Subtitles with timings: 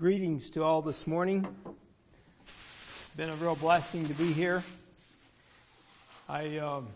[0.00, 1.46] greetings to all this morning.
[2.46, 4.62] It's been a real blessing to be here.
[6.26, 6.88] I um,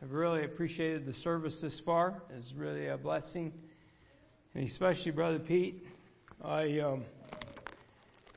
[0.00, 2.22] have really appreciated the service this far.
[2.38, 3.52] It's really a blessing,
[4.54, 5.84] and especially Brother Pete.
[6.44, 7.02] I, um,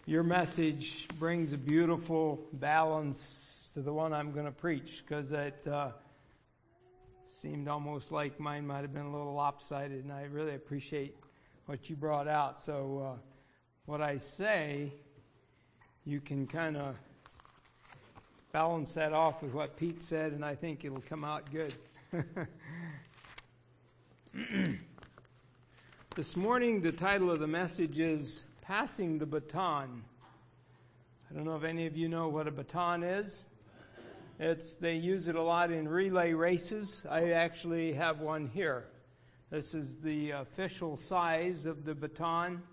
[0.08, 5.62] your message brings a beautiful balance to the one I'm going to preach because it
[5.68, 5.92] uh,
[7.24, 11.16] seemed almost like mine might have been a little lopsided, and I really appreciate
[11.68, 12.60] what you brought out.
[12.60, 13.37] So, uh,
[13.88, 14.92] what I say,
[16.04, 16.98] you can kind of
[18.52, 21.74] balance that off with what Pete said, and I think it'll come out good.
[26.18, 30.04] this morning, the title of the message is Passing the Baton.
[31.32, 33.46] I don't know if any of you know what a baton is.
[34.38, 37.06] It's they use it a lot in relay races.
[37.10, 38.88] I actually have one here.
[39.50, 42.64] This is the official size of the baton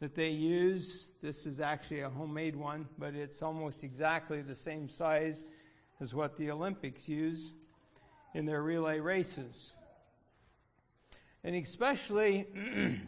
[0.00, 1.06] that they use.
[1.22, 5.44] This is actually a homemade one, but it's almost exactly the same size
[6.00, 7.52] as what the Olympics use
[8.34, 9.74] in their relay races.
[11.44, 12.46] And especially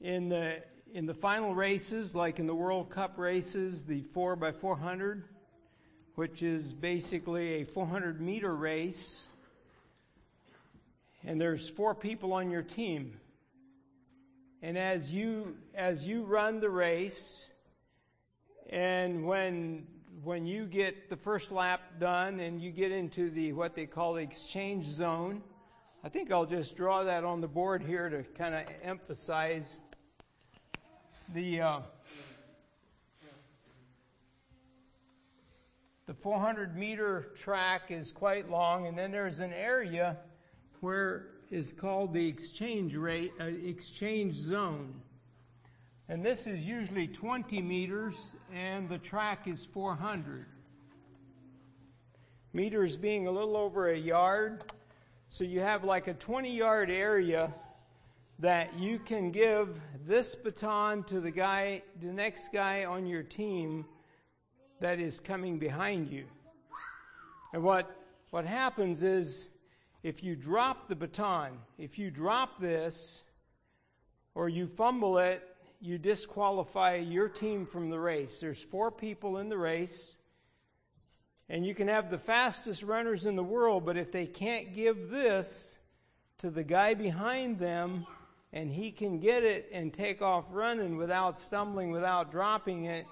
[0.00, 0.62] in the
[0.94, 5.24] in the final races, like in the World Cup races, the 4 by 400,
[6.14, 9.28] which is basically a 400 meter race
[11.24, 13.20] and there's four people on your team.
[14.60, 17.48] And as you as you run the race,
[18.68, 19.86] and when
[20.24, 24.14] when you get the first lap done and you get into the what they call
[24.14, 25.42] the exchange zone,
[26.02, 29.78] I think I'll just draw that on the board here to kind of emphasize
[31.32, 31.80] the uh,
[36.06, 40.16] the 400 meter track is quite long, and then there's an area
[40.80, 44.94] where is called the exchange rate, uh, exchange zone.
[46.08, 50.46] And this is usually 20 meters and the track is 400.
[52.52, 54.64] Meters being a little over a yard.
[55.28, 57.52] So you have like a 20 yard area
[58.38, 63.84] that you can give this baton to the guy, the next guy on your team
[64.80, 66.24] that is coming behind you.
[67.52, 67.96] And what,
[68.30, 69.48] what happens is
[70.02, 73.24] if you drop the baton, if you drop this,
[74.34, 75.42] or you fumble it,
[75.80, 78.40] you disqualify your team from the race.
[78.40, 80.16] There's four people in the race,
[81.48, 85.10] and you can have the fastest runners in the world, but if they can't give
[85.10, 85.78] this
[86.38, 88.06] to the guy behind them,
[88.52, 93.06] and he can get it and take off running without stumbling, without dropping it,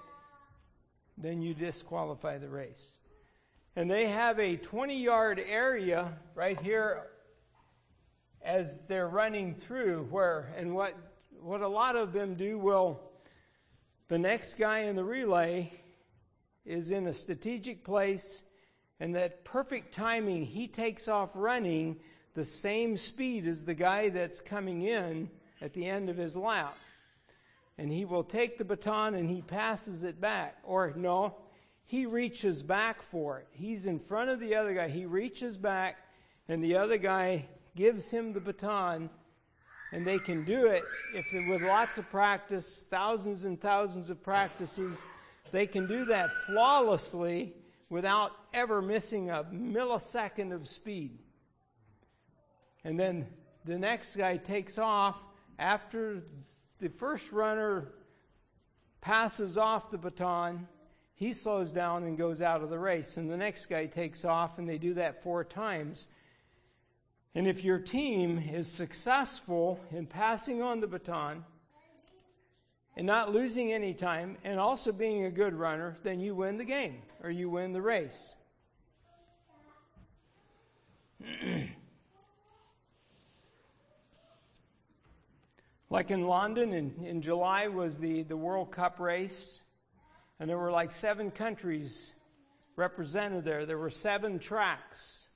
[1.17, 2.97] then you disqualify the race
[3.77, 7.03] and they have a 20 yard area right here
[8.41, 10.97] as they're running through where and what
[11.41, 12.99] what a lot of them do will
[14.07, 15.71] the next guy in the relay
[16.65, 18.43] is in a strategic place
[18.99, 21.97] and that perfect timing he takes off running
[22.33, 25.29] the same speed as the guy that's coming in
[25.61, 26.75] at the end of his lap.
[27.77, 30.57] And he will take the baton and he passes it back.
[30.63, 31.35] Or no
[31.87, 33.47] he reaches back for it.
[33.51, 34.89] He's in front of the other guy.
[34.89, 35.95] He reaches back,
[36.49, 39.09] and the other guy gives him the baton,
[39.93, 40.83] and they can do it
[41.15, 45.05] if with lots of practice, thousands and thousands of practices.
[45.53, 47.53] They can do that flawlessly
[47.89, 51.17] without ever missing a millisecond of speed.
[52.83, 53.27] And then
[53.63, 55.15] the next guy takes off
[55.57, 56.21] after
[56.79, 57.93] the first runner
[58.99, 60.67] passes off the baton
[61.17, 64.59] he slows down and goes out of the race, and the next guy takes off,
[64.59, 66.07] and they do that four times.
[67.33, 71.43] And if your team is successful in passing on the baton
[72.95, 76.65] and not losing any time and also being a good runner, then you win the
[76.65, 78.35] game or you win the race.
[85.89, 89.63] like in London in, in July was the, the World Cup race.
[90.39, 92.13] And there were like seven countries
[92.75, 93.65] represented there.
[93.65, 95.29] There were seven tracks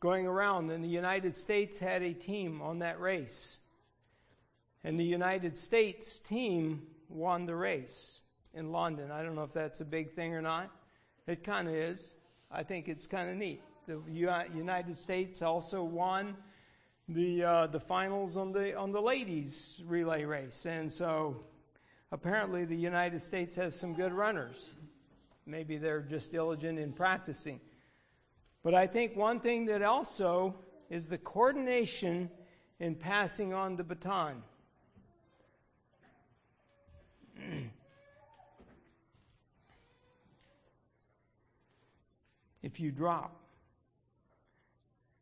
[0.00, 3.60] going around, and the United States had a team on that race.
[4.82, 8.20] And the United States team won the race
[8.52, 9.12] in London.
[9.12, 10.70] I don't know if that's a big thing or not.
[11.26, 12.14] It kind of is.
[12.50, 13.62] I think it's kind of neat.
[13.86, 16.36] The United States also won
[17.08, 21.44] the uh, the finals on the on the ladies relay race, and so
[22.12, 24.74] apparently the United States has some good runners.
[25.46, 27.58] Maybe they're just diligent in practicing.
[28.62, 30.54] But I think one thing that also
[30.88, 32.30] is the coordination
[32.78, 34.44] in passing on the baton.
[42.62, 43.34] if you drop,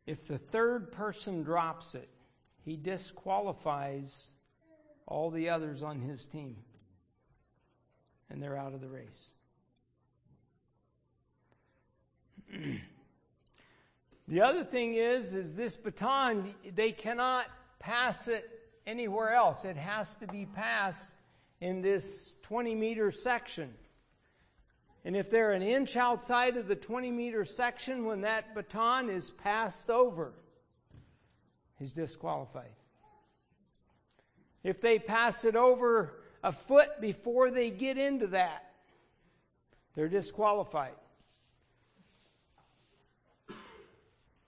[0.07, 2.11] if the third person drops it,
[2.63, 4.31] he disqualifies
[5.07, 6.57] all the others on his team.
[8.31, 9.33] And they're out of the race.
[14.29, 17.47] the other thing is, is this baton, they cannot
[17.79, 18.49] pass it
[18.87, 19.65] anywhere else.
[19.65, 21.17] It has to be passed
[21.61, 23.75] in this 20 meter section.
[25.05, 29.31] And if they're an inch outside of the 20 meter section when that baton is
[29.31, 30.33] passed over,
[31.79, 32.73] he's disqualified.
[34.63, 38.73] If they pass it over a foot before they get into that,
[39.95, 40.95] they're disqualified.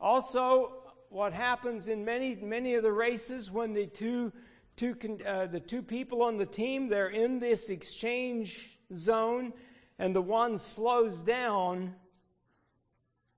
[0.00, 0.72] Also,
[1.10, 4.32] what happens in many many of the races when the two
[4.76, 4.96] two
[5.26, 9.52] uh, the two people on the team they're in this exchange zone
[9.98, 11.94] and the one slows down,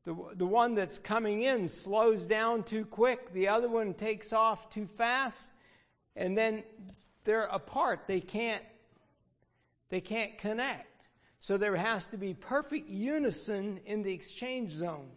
[0.04, 4.70] the, the one that's coming in slows down too quick, the other one takes off
[4.70, 5.52] too fast,
[6.16, 6.62] and then
[7.24, 8.06] they're apart.
[8.06, 8.62] They can't,
[9.88, 10.86] they can't connect.
[11.40, 15.10] So there has to be perfect unison in the exchange zone.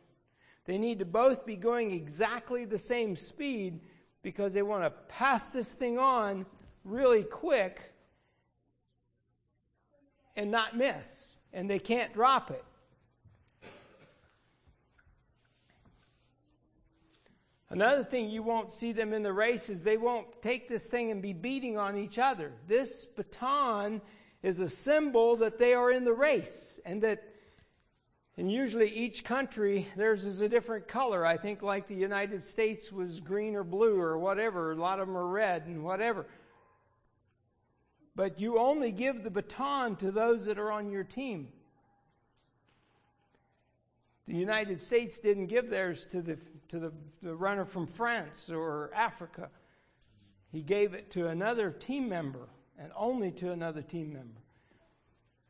[0.66, 3.80] They need to both be going exactly the same speed
[4.22, 6.46] because they want to pass this thing on
[6.84, 7.94] really quick
[10.36, 12.64] and not miss and they can't drop it.
[17.70, 21.12] Another thing you won't see them in the race is they won't take this thing
[21.12, 22.54] and be beating on each other.
[22.66, 24.02] This baton
[24.42, 27.24] is a symbol that they are in the race and that
[28.38, 31.26] and usually each country theirs is a different color.
[31.26, 34.72] I think like the United States was green or blue or whatever.
[34.72, 36.28] A lot of them are red and whatever.
[38.16, 41.50] But you only give the baton to those that are on your team.
[44.28, 46.38] The United States didn't give theirs to the,
[46.70, 46.92] to the,
[47.22, 49.50] the runner from France or Africa.
[50.52, 52.48] He gave it to another team member
[52.80, 54.42] and only to another team member.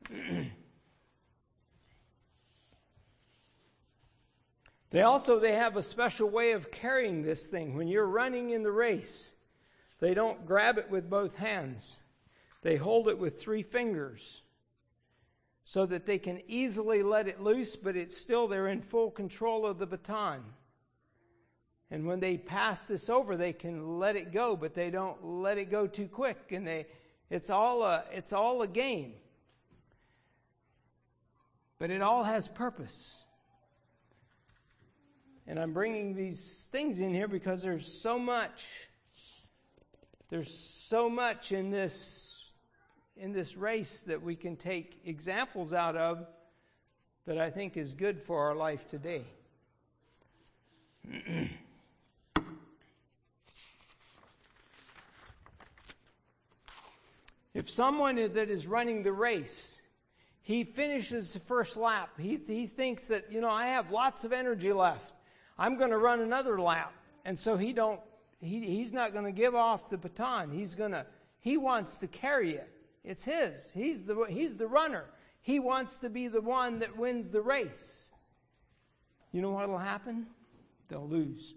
[4.89, 8.63] they also they have a special way of carrying this thing when you're running in
[8.63, 9.33] the race
[9.99, 11.99] they don't grab it with both hands
[12.61, 14.43] they hold it with three fingers
[15.67, 19.65] so that they can easily let it loose, but it's still they're in full control
[19.65, 20.41] of the baton.
[21.89, 25.57] And when they pass this over, they can let it go, but they don't let
[25.57, 26.85] it go too quick, and they
[27.29, 29.13] it's all a it's all a game.
[31.79, 33.23] But it all has purpose.
[35.45, 38.89] And I'm bringing these things in here because there's so much
[40.29, 42.51] there's so much in this
[43.15, 46.27] in this race that we can take examples out of
[47.25, 49.23] that I think is good for our life today.
[57.57, 59.81] if someone that is running the race,
[60.43, 64.31] he finishes the first lap, he, he thinks that, you know, I have lots of
[64.31, 65.11] energy left.
[65.57, 66.93] I'm going to run another lap.
[67.25, 67.99] And so he don't,
[68.39, 70.51] he, he's not going to give off the baton.
[70.51, 71.07] He's going to,
[71.39, 72.69] he wants to carry it.
[73.03, 73.71] It's his.
[73.73, 75.05] He's the, he's the runner.
[75.41, 78.11] He wants to be the one that wins the race.
[79.31, 80.27] You know what will happen?
[80.89, 81.55] They'll lose.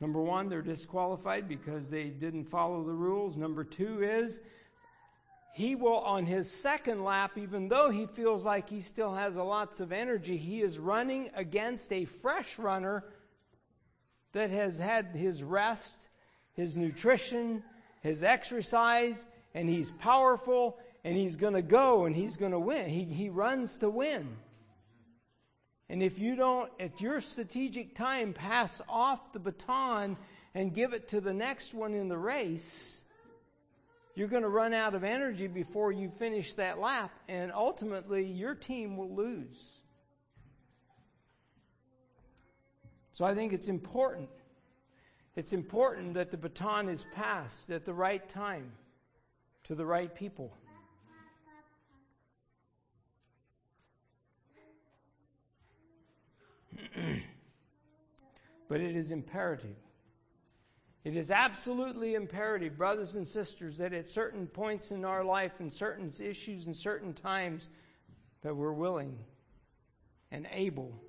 [0.00, 3.36] Number one, they're disqualified because they didn't follow the rules.
[3.36, 4.40] Number two is
[5.56, 9.80] he will, on his second lap, even though he feels like he still has lots
[9.80, 13.04] of energy, he is running against a fresh runner
[14.32, 16.10] that has had his rest,
[16.52, 17.62] his nutrition,
[18.02, 22.90] his exercise, and he's powerful and he's going to go and he's going to win.
[22.90, 24.36] He, he runs to win.
[25.88, 30.18] And if you don't, at your strategic time, pass off the baton
[30.54, 33.02] and give it to the next one in the race,
[34.16, 38.54] you're going to run out of energy before you finish that lap, and ultimately your
[38.54, 39.82] team will lose.
[43.12, 44.30] So I think it's important.
[45.36, 48.72] It's important that the baton is passed at the right time
[49.64, 50.56] to the right people.
[58.68, 59.76] but it is imperative.
[61.06, 65.72] It is absolutely imperative, brothers and sisters, that at certain points in our life and
[65.72, 67.68] certain issues and certain times
[68.42, 69.16] that we're willing
[70.32, 71.00] and able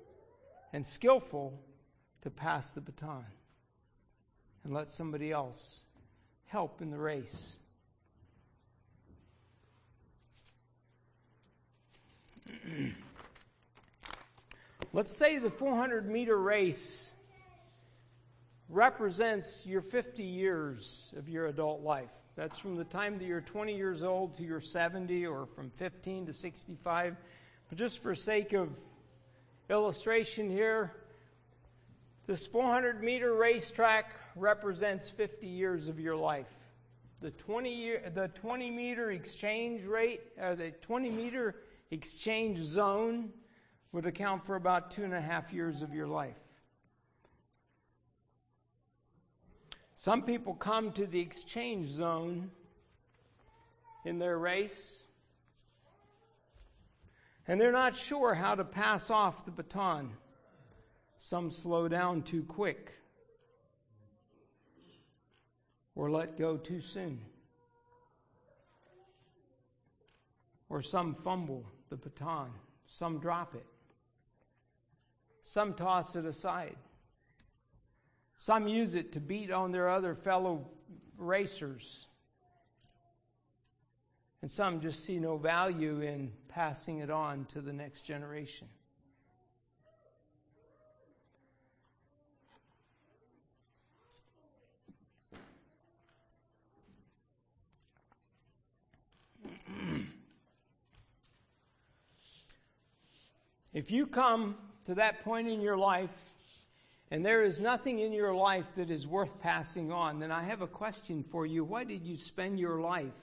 [0.72, 1.60] and skillful
[2.22, 3.24] to pass the baton
[4.62, 5.82] and let somebody else
[6.46, 7.56] help in the race.
[14.92, 17.14] Let's say the 400 meter race
[18.68, 22.12] represents your 50 years of your adult life.
[22.36, 26.26] That's from the time that you're 20 years old to you're 70 or from 15
[26.26, 27.16] to 65.
[27.68, 28.70] But just for sake of
[29.70, 30.92] illustration here,
[32.26, 36.46] this 400 meter racetrack represents 50 years of your life.
[37.20, 41.56] The 20 year, the 20 meter exchange rate, or the 20 meter
[41.90, 43.30] exchange zone
[43.92, 46.36] would account for about two and a half years of your life.
[50.00, 52.52] Some people come to the exchange zone
[54.04, 55.02] in their race
[57.48, 60.12] and they're not sure how to pass off the baton.
[61.16, 62.92] Some slow down too quick
[65.96, 67.20] or let go too soon.
[70.68, 72.52] Or some fumble the baton,
[72.86, 73.66] some drop it,
[75.42, 76.76] some toss it aside.
[78.40, 80.70] Some use it to beat on their other fellow
[81.16, 82.06] racers.
[84.42, 88.68] And some just see no value in passing it on to the next generation.
[103.74, 106.28] if you come to that point in your life
[107.10, 110.60] and there is nothing in your life that is worth passing on, then I have
[110.60, 111.64] a question for you.
[111.64, 113.16] Why did you spend your life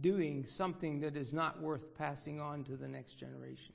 [0.00, 3.72] doing something that is not worth passing on to the next generation?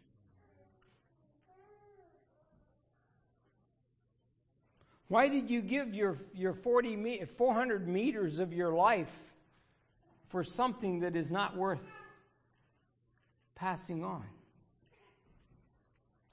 [5.07, 9.33] Why did you give your, your 40, 400 meters of your life
[10.29, 11.85] for something that is not worth
[13.55, 14.25] passing on?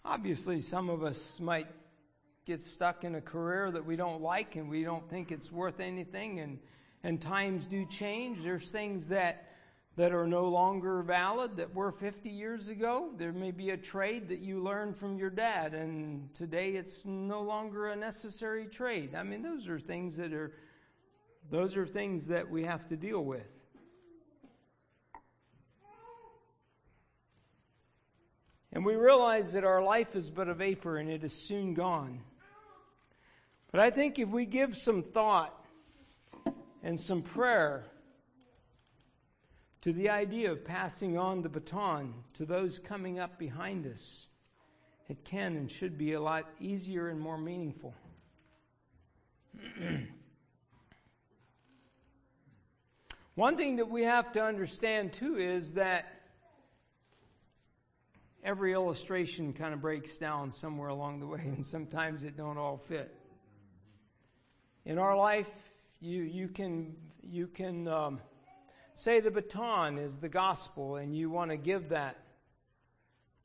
[0.05, 1.67] Obviously, some of us might
[2.47, 5.79] get stuck in a career that we don't like and we don't think it's worth
[5.79, 6.59] anything, and,
[7.05, 8.43] and times do change.
[8.43, 9.51] There's things that,
[9.97, 13.11] that are no longer valid that were 50 years ago.
[13.19, 17.43] There may be a trade that you learned from your dad, and today it's no
[17.43, 19.15] longer a necessary trade.
[19.15, 20.53] I mean, those are things that are.
[21.51, 23.60] Those are things that we have to deal with.
[28.73, 32.21] And we realize that our life is but a vapor and it is soon gone.
[33.73, 35.55] But I think if we give some thought
[36.83, 37.85] and some prayer
[39.83, 44.29] to the idea of passing on the baton to those coming up behind us,
[45.09, 47.95] it can and should be a lot easier and more meaningful.
[53.35, 56.20] One thing that we have to understand too is that
[58.43, 62.77] every illustration kind of breaks down somewhere along the way, and sometimes it don't all
[62.77, 63.15] fit.
[64.85, 65.51] In our life,
[66.01, 68.21] you, you can, you can um,
[68.95, 72.17] say the baton is the gospel, and you want to give that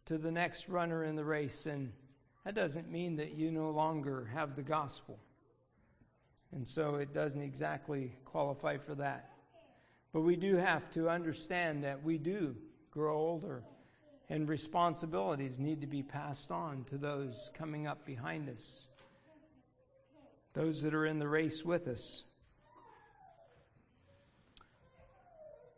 [0.05, 1.91] to the next runner in the race, and
[2.45, 5.19] that doesn't mean that you no longer have the gospel.
[6.51, 9.31] And so it doesn't exactly qualify for that.
[10.13, 12.55] But we do have to understand that we do
[12.91, 13.63] grow older
[14.29, 18.87] and responsibilities need to be passed on to those coming up behind us,
[20.53, 22.23] those that are in the race with us.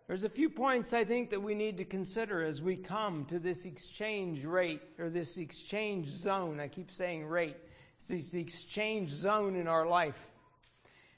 [0.08, 3.40] There's a few points I think that we need to consider as we come to
[3.40, 6.62] this exchange rate or this exchange zone.
[6.62, 7.58] I keep saying rate.
[7.98, 10.30] It's this exchange zone in our life.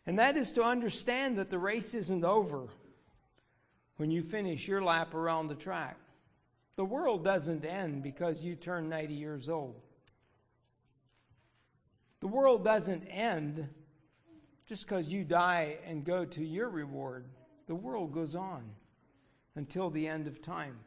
[0.07, 2.67] And that is to understand that the race isn't over
[3.97, 5.97] when you finish your lap around the track.
[6.79, 9.75] The world doesn't end because you turn 90 years old.
[12.21, 13.67] The world doesn't end
[14.65, 17.25] just because you die and go to your reward.
[17.67, 18.63] The world goes on
[19.57, 20.77] until the end of time.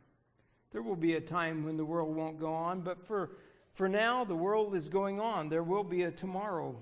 [0.71, 3.33] There will be a time when the world won't go on, but for,
[3.75, 5.51] for now, the world is going on.
[5.51, 6.75] There will be a tomorrow.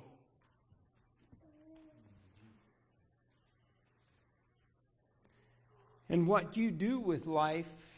[6.09, 7.90] And what you do with life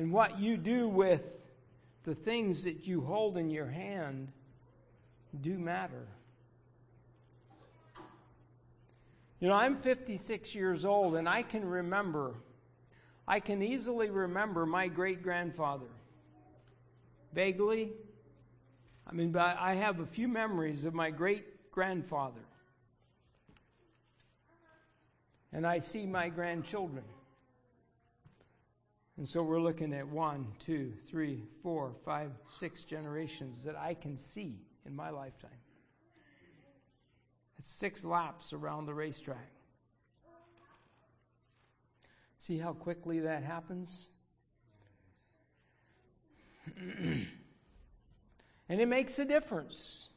[0.00, 1.46] and what you do with
[2.04, 4.32] the things that you hold in your hand
[5.42, 6.08] do matter.
[9.40, 12.32] You know, I'm 56 years old and I can remember,
[13.28, 15.90] I can easily remember my great grandfather.
[17.34, 17.92] Vaguely.
[19.06, 22.40] I mean, but I have a few memories of my great grandfather.
[25.52, 27.04] And I see my grandchildren
[29.20, 34.16] And so we're looking at one, two, three, four, five, six generations that I can
[34.16, 35.50] see in my lifetime.
[37.58, 39.50] It's six laps around the racetrack.
[42.38, 44.08] See how quickly that happens?
[46.78, 47.26] and
[48.70, 50.08] it makes a difference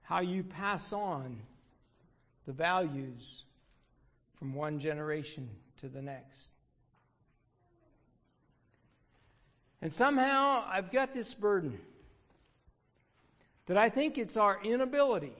[0.00, 1.38] how you pass on
[2.46, 3.44] the values
[4.40, 6.52] from one generation to the next.
[9.82, 11.78] And somehow I've got this burden
[13.66, 15.36] that I think it's our inability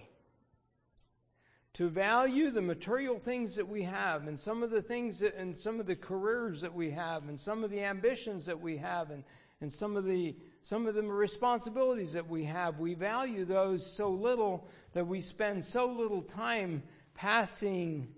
[1.72, 5.56] to value the material things that we have and some of the things that, and
[5.56, 9.10] some of the careers that we have and some of the ambitions that we have
[9.10, 9.24] and,
[9.62, 14.10] and some of the some of the responsibilities that we have we value those so
[14.10, 16.82] little that we spend so little time
[17.14, 18.08] passing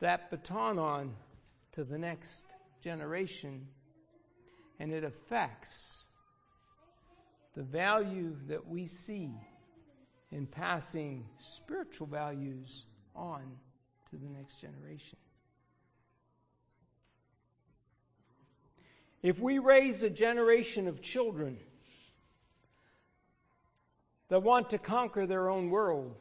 [0.00, 1.14] that baton on
[1.72, 2.46] to the next
[2.82, 3.66] generation
[4.78, 6.06] and it affects
[7.54, 9.32] the value that we see
[10.30, 12.86] in passing spiritual values
[13.16, 13.42] on
[14.10, 15.18] to the next generation.
[19.22, 21.58] If we raise a generation of children
[24.28, 26.14] that want to conquer their own world,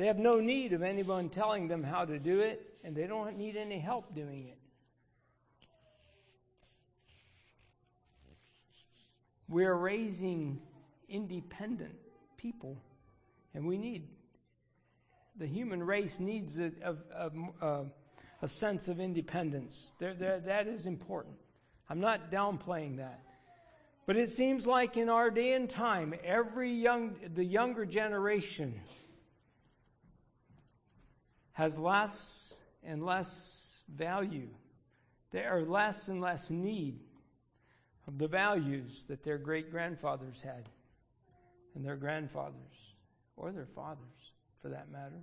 [0.00, 3.36] they have no need of anyone telling them how to do it, and they don't
[3.36, 4.56] need any help doing it.
[9.46, 10.62] We are raising
[11.06, 11.96] independent
[12.38, 12.82] people.
[13.52, 14.08] And we need,
[15.36, 17.30] the human race needs a, a,
[17.60, 17.84] a,
[18.40, 19.92] a sense of independence.
[19.98, 21.34] There, there, that is important.
[21.90, 23.20] I'm not downplaying that.
[24.06, 28.80] But it seems like in our day and time, every young, the younger generation
[31.60, 34.48] has less and less value.
[35.30, 36.98] they are less and less need
[38.08, 40.70] of the values that their great grandfathers had
[41.74, 42.94] and their grandfathers,
[43.36, 45.22] or their fathers for that matter.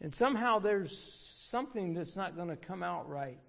[0.00, 3.40] And somehow there's something that's not going to come out right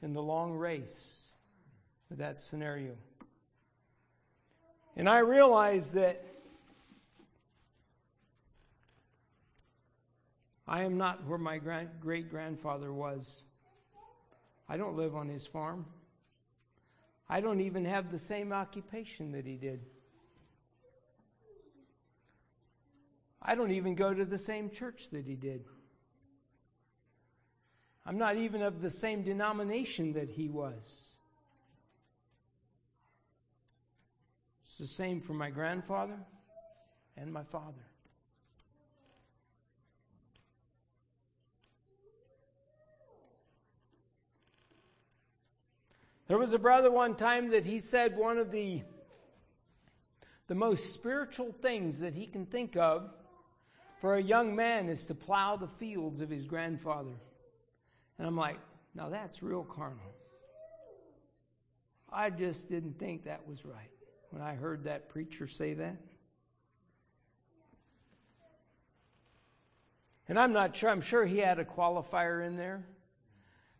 [0.00, 1.34] in the long race
[2.08, 2.96] with that scenario.
[4.98, 6.24] And I realize that
[10.66, 13.44] I am not where my great grandfather was.
[14.68, 15.86] I don't live on his farm.
[17.30, 19.86] I don't even have the same occupation that he did.
[23.40, 25.64] I don't even go to the same church that he did.
[28.04, 31.07] I'm not even of the same denomination that he was.
[34.78, 36.16] The same for my grandfather
[37.16, 37.74] and my father.
[46.28, 48.82] There was a brother one time that he said one of the,
[50.46, 53.10] the most spiritual things that he can think of
[54.00, 57.16] for a young man is to plow the fields of his grandfather.
[58.16, 58.58] And I'm like,
[58.94, 60.14] now that's real carnal.
[62.12, 63.90] I just didn't think that was right
[64.30, 65.96] when I heard that preacher say that.
[70.28, 72.86] And I'm not sure, I'm sure he had a qualifier in there.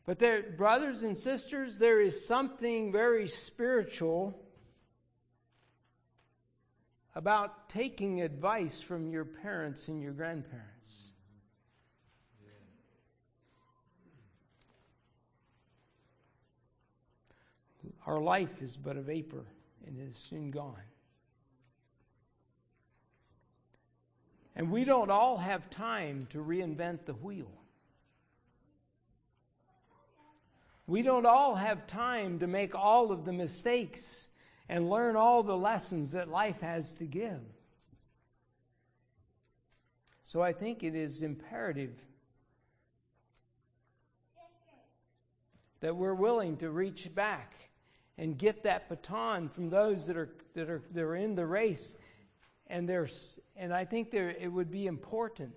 [0.07, 4.41] But there, brothers and sisters, there is something very spiritual
[7.15, 10.95] about taking advice from your parents and your grandparents.
[18.07, 19.45] Our life is but a vapor
[19.87, 20.77] and it is soon gone.
[24.55, 27.53] And we don't all have time to reinvent the wheel.
[30.87, 34.29] We don't all have time to make all of the mistakes
[34.69, 37.41] and learn all the lessons that life has to give.
[40.25, 41.95] So I think it is imperative
[45.81, 47.71] that we're willing to reach back
[48.19, 51.95] and get that baton from those that are that are that are in the race
[52.67, 55.53] and there's and I think there it would be important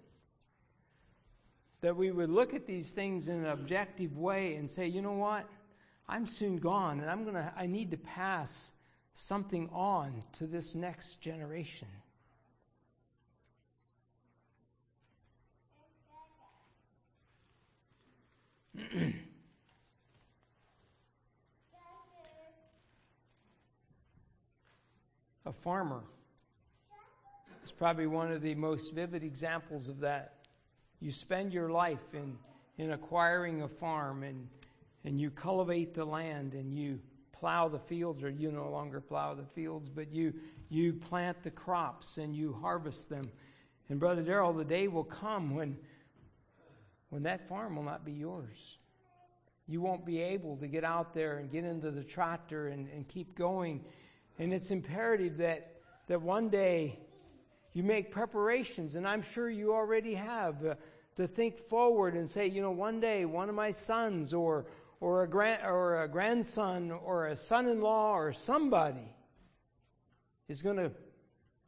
[1.82, 5.14] that we would look at these things in an objective way and say, you know
[5.14, 5.48] what?
[6.08, 8.74] I'm soon gone and I'm to I need to pass
[9.14, 11.88] something on to this next generation.
[25.46, 26.04] a farmer
[27.64, 30.34] is probably one of the most vivid examples of that.
[31.00, 32.38] You spend your life in,
[32.78, 34.48] in acquiring a farm and,
[35.04, 37.00] and you cultivate the land and you
[37.32, 40.32] plow the fields, or you no longer plow the fields, but you,
[40.70, 43.32] you plant the crops and you harvest them.
[43.90, 45.76] And Brother Darrell, the day will come when,
[47.10, 48.78] when that farm will not be yours.
[49.68, 53.08] You won't be able to get out there and get into the tractor and, and
[53.08, 53.86] keep going.
[54.42, 55.76] And it's imperative that,
[56.08, 56.98] that one day
[57.74, 60.74] you make preparations, and I'm sure you already have, uh,
[61.18, 64.66] to think forward and say, you know, one day one of my sons or,
[65.00, 69.14] or, a, grand, or a grandson or a son in law or somebody
[70.48, 70.92] is going to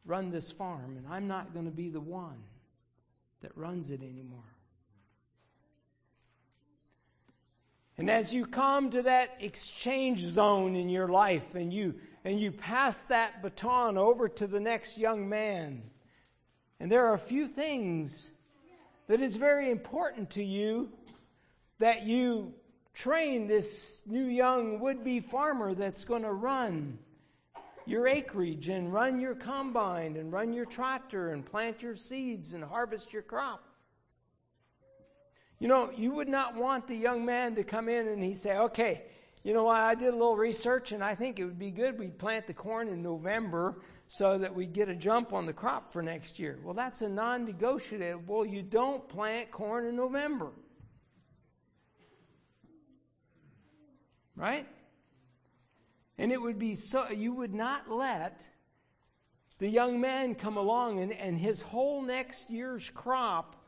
[0.04, 2.42] run this farm, and I'm not going to be the one
[3.42, 4.42] that runs it anymore.
[8.00, 12.52] And as you come to that exchange zone in your life and you and you
[12.52, 15.84] pass that baton over to the next young man,
[16.80, 18.32] and there are a few things
[19.08, 20.90] that is very important to you
[21.80, 22.54] that you
[22.94, 26.98] train this new young would be farmer that's going to run
[27.86, 32.64] your acreage and run your combine and run your tractor and plant your seeds and
[32.64, 33.64] harvest your crop.
[35.60, 38.58] You know, you would not want the young man to come in and he say,
[38.58, 39.04] okay,
[39.44, 42.08] you know I did a little research and I think it would be good we
[42.08, 46.02] plant the corn in November so that we get a jump on the crop for
[46.02, 46.60] next year.
[46.64, 48.24] Well, that's a non negotiable.
[48.28, 50.52] Well, you don't plant corn in November.
[54.36, 54.68] Right?
[56.18, 58.48] And it would be so, you would not let
[59.60, 63.63] the young man come along and, and his whole next year's crop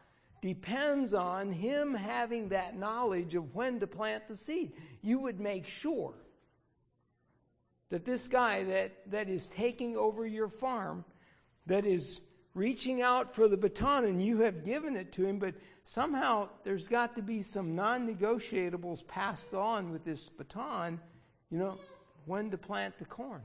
[0.45, 4.71] depends on him having that knowledge of when to plant the seed.
[5.01, 6.13] You would make sure
[7.89, 11.03] that this guy that, that is taking over your farm,
[11.65, 12.21] that is
[12.53, 16.88] reaching out for the baton, and you have given it to him, but somehow there's
[16.88, 20.99] got to be some non negotiables passed on with this baton,
[21.49, 21.75] you know,
[22.27, 23.41] when to plant the corn,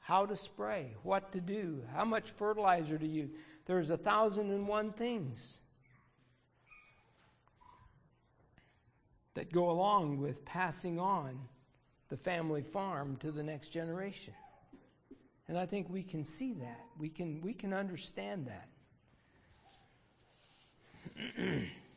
[0.00, 3.28] how to spray, what to do, how much fertilizer to use.
[3.68, 5.58] There's a thousand and one things
[9.34, 11.38] that go along with passing on
[12.08, 14.32] the family farm to the next generation.
[15.48, 16.80] And I think we can see that.
[16.98, 18.68] We can, we can understand that.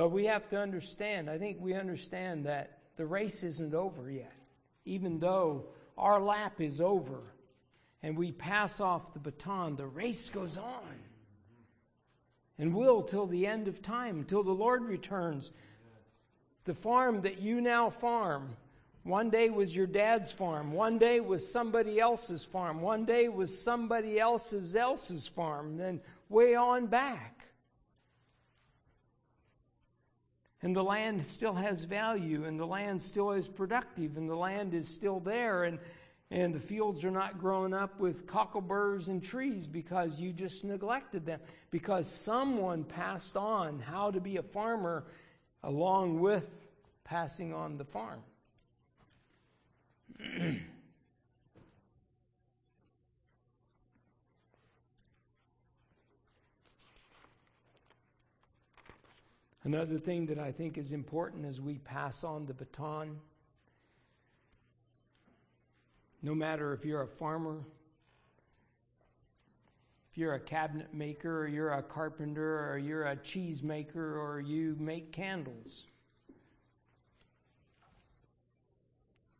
[0.00, 4.32] But we have to understand, I think we understand that the race isn't over yet.
[4.86, 5.66] Even though
[5.98, 7.20] our lap is over
[8.02, 10.94] and we pass off the baton, the race goes on.
[12.58, 15.50] And will till the end of time, till the Lord returns.
[16.64, 18.56] The farm that you now farm,
[19.02, 23.62] one day was your dad's farm, one day was somebody else's farm, one day was
[23.62, 27.39] somebody else's else's farm, then way on back.
[30.62, 34.74] And the land still has value and the land still is productive and the land
[34.74, 35.78] is still there and
[36.32, 41.26] and the fields are not growing up with cockleburs and trees because you just neglected
[41.26, 41.40] them.
[41.72, 45.06] Because someone passed on how to be a farmer
[45.64, 46.48] along with
[47.02, 48.20] passing on the farm
[59.64, 63.18] Another thing that I think is important as we pass on the baton,
[66.22, 67.60] no matter if you're a farmer,
[70.10, 74.40] if you're a cabinet maker, or you're a carpenter, or you're a cheese maker, or
[74.40, 75.84] you make candles.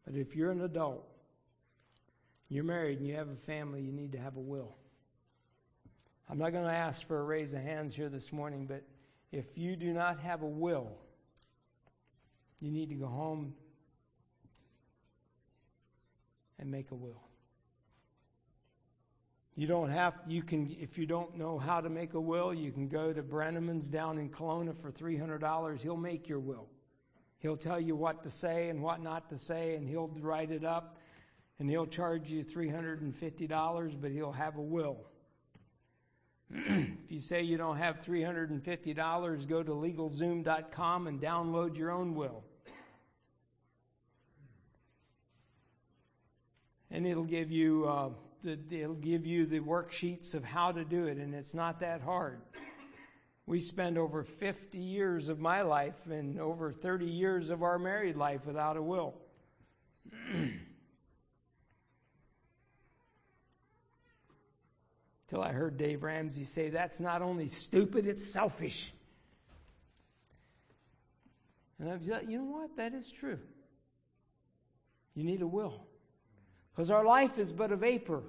[0.05, 1.07] But if you're an adult,
[2.49, 4.77] you're married and you have a family, you need to have a will.
[6.29, 8.85] I'm not going to ask for a raise of hands here this morning, but
[9.33, 10.99] if you do not have a will,
[12.61, 13.55] you need to go home
[16.59, 17.23] and make a will.
[19.57, 22.71] You don't have, you can, if you don't know how to make a will, you
[22.73, 25.83] can go to Brenneman's down in Kalona for $300.
[25.83, 26.69] He'll make your will.
[27.39, 30.65] He'll tell you what to say and what not to say, and he'll write it
[30.65, 30.99] up,
[31.59, 35.07] and he'll charge you $350, but he'll have a will.
[36.53, 42.45] If you say you don't have $350, go to legalzoom.com and download your own will.
[46.91, 48.09] And it'll give you uh,
[48.43, 52.01] the, it'll give you the worksheets of how to do it, and it's not that
[52.01, 52.41] hard.
[53.47, 58.17] We spent over 50 years of my life and over 30 years of our married
[58.17, 59.15] life without a will.
[65.31, 68.93] Till I heard Dave Ramsey say, that's not only stupid, it's selfish.
[71.79, 72.77] And I've thought, you know what?
[72.77, 73.39] That is true.
[75.15, 75.87] You need a will.
[76.73, 78.25] Because our life is but a vapor.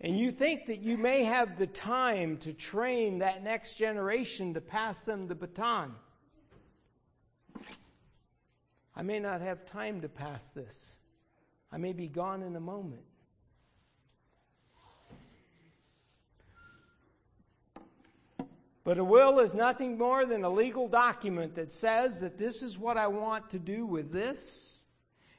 [0.00, 4.60] And you think that you may have the time to train that next generation to
[4.60, 5.94] pass them the baton.
[8.96, 10.98] I may not have time to pass this.
[11.70, 13.04] I may be gone in a moment.
[18.86, 22.78] But a will is nothing more than a legal document that says that this is
[22.78, 24.84] what I want to do with this,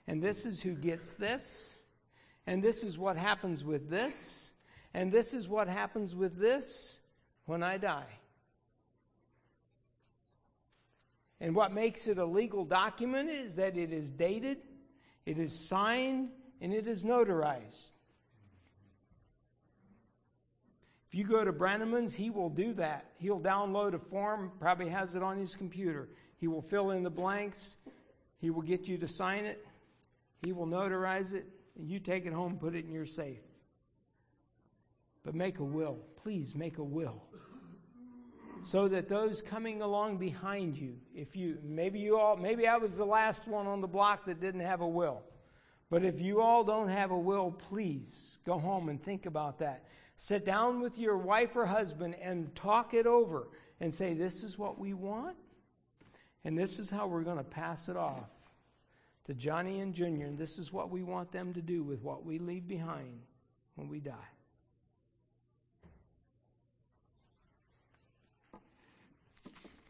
[0.06, 1.86] and this is who gets this,
[2.46, 4.52] and this is what happens with this,
[4.94, 7.00] and this is what happens with this
[7.46, 8.20] when I die.
[11.40, 14.58] And what makes it a legal document is that it is dated,
[15.26, 17.92] it is signed, and it is notarized.
[21.07, 23.06] If you go to Brenneman's, he will do that.
[23.18, 26.10] He'll download a form, probably has it on his computer.
[26.38, 27.78] He will fill in the blanks.
[28.40, 29.66] He will get you to sign it.
[30.44, 33.42] He will notarize it, and you take it home, put it in your safe.
[35.26, 35.98] But make a will.
[36.18, 37.24] Please make a will.
[38.62, 42.96] So that those coming along behind you, if you, maybe you all, maybe I was
[42.96, 45.24] the last one on the block that didn't have a will.
[45.90, 49.86] But if you all don't have a will, please go home and think about that.
[50.20, 53.48] Sit down with your wife or husband and talk it over
[53.80, 55.38] and say, This is what we want,
[56.44, 58.28] and this is how we're going to pass it off
[59.26, 62.26] to Johnny and Junior, and this is what we want them to do with what
[62.26, 63.22] we leave behind
[63.76, 64.16] when we die.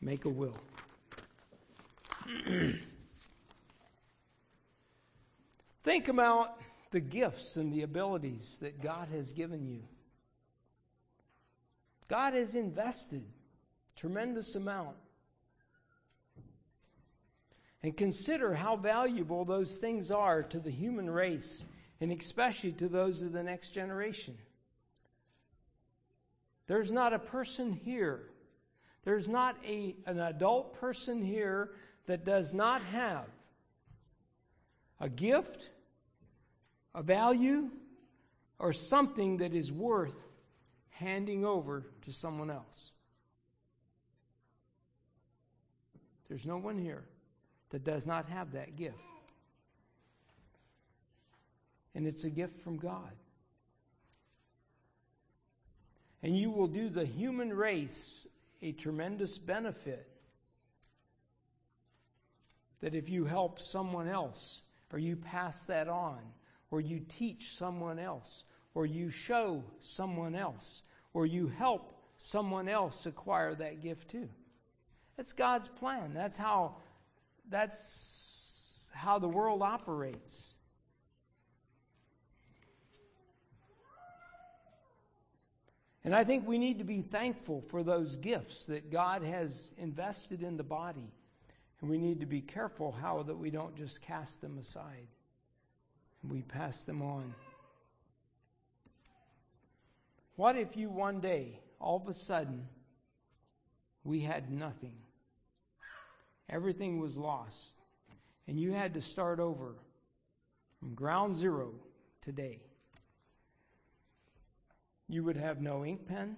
[0.01, 0.57] Make a will.
[5.83, 6.59] Think about
[6.91, 9.83] the gifts and the abilities that God has given you.
[12.07, 13.23] God has invested
[13.97, 14.95] tremendous amount.
[17.83, 21.65] And consider how valuable those things are to the human race,
[21.99, 24.37] and especially to those of the next generation.
[26.67, 28.29] There's not a person here,
[29.03, 31.71] there's not a, an adult person here
[32.07, 33.25] that does not have
[34.99, 35.69] a gift,
[36.95, 37.69] a value,
[38.59, 40.36] or something that is worth
[40.99, 42.91] handing over to someone else.
[46.27, 47.03] There's no one here
[47.69, 48.97] that does not have that gift.
[51.93, 53.11] And it's a gift from God.
[56.23, 58.27] And you will do the human race
[58.61, 60.07] a tremendous benefit
[62.81, 66.19] that if you help someone else, or you pass that on,
[66.71, 70.83] or you teach someone else, or you show someone else,
[71.17, 74.29] or you help someone else acquire that gift too.
[75.15, 76.13] That's God's plan.
[76.13, 76.75] That's how
[77.49, 80.53] that's how the world operates.
[86.03, 90.43] And I think we need to be thankful for those gifts that God has invested
[90.43, 91.09] in the body.
[91.81, 95.07] And we need to be careful how that we don't just cast them aside
[96.21, 97.33] and we pass them on.
[100.37, 102.67] What if you one day, all of a sudden,
[104.03, 104.93] we had nothing?
[106.47, 107.73] Everything was lost.
[108.47, 109.73] And you had to start over
[110.79, 111.73] from ground zero
[112.21, 112.61] today.
[115.09, 116.37] You would have no ink pen.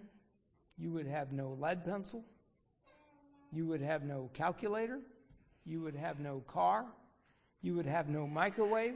[0.78, 2.24] You would have no lead pencil.
[3.52, 5.02] You would have no calculator.
[5.66, 6.86] You would have no car.
[7.62, 8.96] You would have no microwave.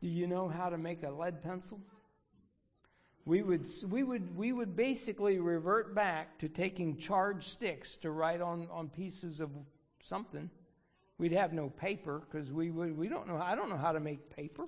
[0.00, 1.80] Do you know how to make a lead pencil?
[3.24, 8.40] We would, we would, we would basically revert back to taking charged sticks to write
[8.40, 9.50] on, on pieces of
[10.00, 10.48] something.
[11.18, 14.00] We'd have no paper because we, would, we don't know, I don't know how to
[14.00, 14.64] make paper.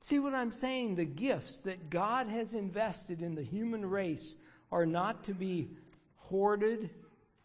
[0.00, 0.96] See what I'm saying?
[0.96, 4.34] The gifts that God has invested in the human race
[4.72, 5.70] are not to be
[6.16, 6.90] hoarded,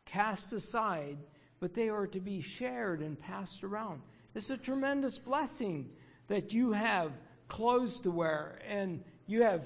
[0.05, 1.17] cast aside,
[1.60, 4.01] but they are to be shared and passed around.
[4.36, 5.89] It's a tremendous blessing
[6.28, 7.12] that you have
[7.48, 9.63] clothes to wear and you have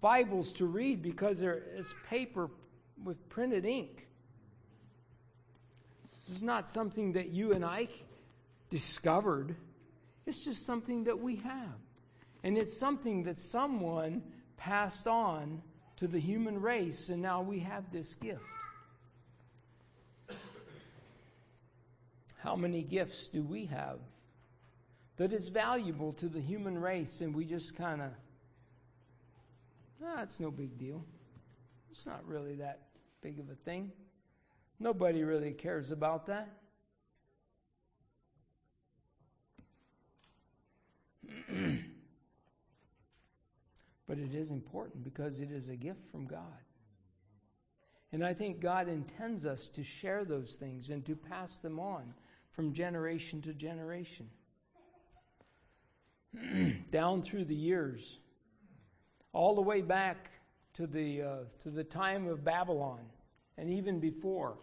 [0.00, 2.50] Bibles to read because there is paper
[3.02, 4.08] with printed ink.
[6.26, 7.88] This is not something that you and I
[8.68, 9.56] discovered.
[10.26, 11.78] It's just something that we have.
[12.42, 14.22] And it's something that someone
[14.56, 15.62] passed on
[15.96, 18.42] to the human race, and now we have this gift.
[22.42, 23.98] How many gifts do we have
[25.16, 28.08] that is valuable to the human race, and we just kind of,
[30.02, 31.04] ah, it's no big deal.
[31.90, 32.80] It's not really that
[33.20, 33.92] big of a thing.
[34.78, 36.48] Nobody really cares about that.
[44.08, 46.64] but it is important because it is a gift from God.
[48.12, 52.14] And I think God intends us to share those things and to pass them on
[52.60, 54.28] from generation to generation.
[56.90, 58.18] Down through the years,
[59.32, 60.30] all the way back
[60.74, 63.00] to the, uh, to the time of Babylon,
[63.56, 64.58] and even before.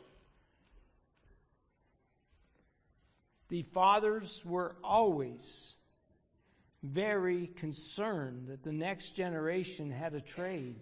[3.50, 5.74] The fathers were always
[6.84, 10.76] very concerned that the next generation had a trade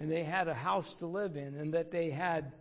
[0.00, 2.52] and they had a house to live in and that they had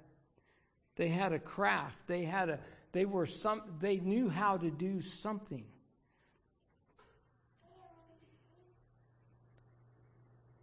[0.97, 2.59] they had a craft they had a
[2.91, 5.65] they were some they knew how to do something.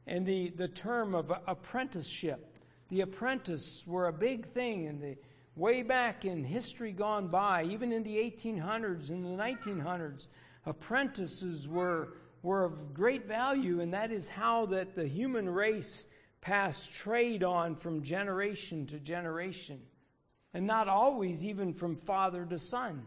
[0.07, 2.57] And the the term of apprenticeship
[2.89, 5.17] the apprentice were a big thing in the
[5.57, 10.29] way back in history gone by even in the 1800s and the 1900s
[10.67, 16.07] apprentices were were of great value and that is how that the human race
[16.41, 19.81] passed trade on from generation to generation
[20.55, 23.05] and not always even from father to son.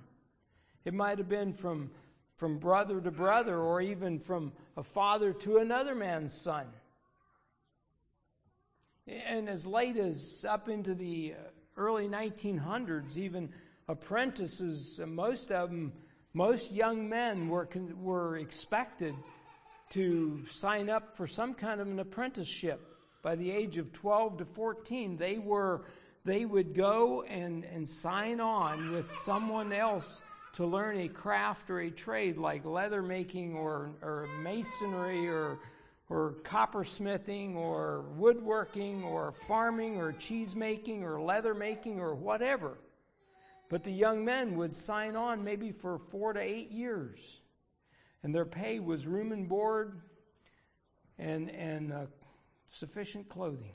[0.86, 1.92] It might have been from,
[2.38, 6.68] from brother to brother or even from a father to another man's son.
[9.08, 11.34] And as late as up into the
[11.78, 13.50] early 1900s, even
[13.88, 15.92] apprentices, most of them,
[16.34, 17.68] most young men were,
[18.00, 19.16] were expected
[19.90, 22.80] to sign up for some kind of an apprenticeship.
[23.22, 25.84] By the age of 12 to 14, they were
[26.24, 30.22] they would go and, and sign on with someone else
[30.54, 35.58] to learn a craft or a trade like leather making or, or masonry or,
[36.10, 42.78] or coppersmithing or woodworking or farming or cheese making or leather making or whatever.
[43.70, 47.40] But the young men would sign on maybe for four to eight years.
[48.22, 50.02] And their pay was room and board
[51.18, 52.06] and, and uh,
[52.70, 53.74] sufficient clothing.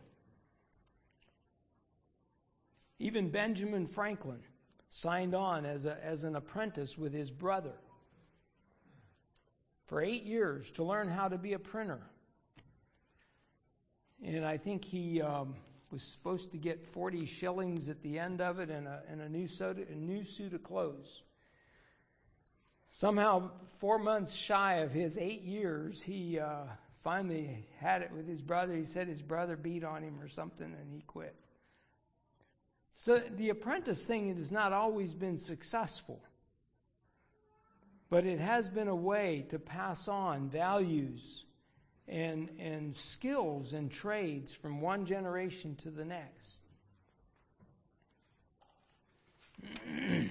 [2.99, 4.41] Even Benjamin Franklin
[4.89, 7.75] signed on as, a, as an apprentice with his brother
[9.85, 12.01] for eight years to learn how to be a printer.
[14.25, 15.55] And I think he um,
[15.91, 19.29] was supposed to get 40 shillings at the end of it and a, and a,
[19.29, 21.23] new, soda, a new suit of clothes.
[22.89, 26.65] Somehow, four months shy of his eight years, he uh,
[27.03, 28.75] finally had it with his brother.
[28.75, 31.37] He said his brother beat on him or something and he quit.
[32.99, 36.23] So the apprentice thing has not always been successful,
[38.09, 41.45] but it has been a way to pass on values
[42.09, 46.63] and, and skills and trades from one generation to the next.